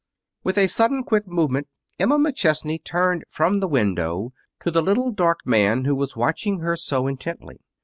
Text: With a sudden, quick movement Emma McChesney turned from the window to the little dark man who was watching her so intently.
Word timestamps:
With 0.43 0.57
a 0.57 0.65
sudden, 0.65 1.03
quick 1.03 1.27
movement 1.27 1.67
Emma 1.99 2.17
McChesney 2.17 2.83
turned 2.83 3.23
from 3.29 3.59
the 3.59 3.67
window 3.67 4.33
to 4.61 4.71
the 4.71 4.81
little 4.81 5.11
dark 5.11 5.41
man 5.45 5.85
who 5.85 5.93
was 5.93 6.17
watching 6.17 6.61
her 6.61 6.75
so 6.75 7.05
intently. 7.05 7.59